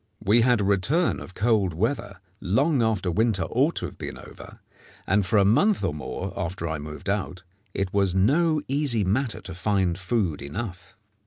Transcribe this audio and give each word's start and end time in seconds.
We 0.23 0.41
had 0.41 0.61
a 0.61 0.63
return 0.63 1.19
of 1.19 1.35
cold 1.35 1.75
weather 1.75 2.21
long 2.39 2.81
after 2.81 3.11
winter 3.11 3.43
ought 3.43 3.75
to 3.75 3.85
have 3.85 3.99
been 3.99 4.17
over, 4.17 4.59
and 5.05 5.23
for 5.23 5.37
a 5.37 5.45
month 5.45 5.83
or 5.83 5.93
more 5.93 6.33
after 6.35 6.67
I 6.67 6.79
moved 6.79 7.07
out 7.07 7.43
it 7.75 7.93
was 7.93 8.15
no 8.15 8.63
easy 8.67 9.03
matter 9.03 9.41
to 9.41 9.53
find 9.53 9.95
food 9.99 10.41
enough. 10.41 10.95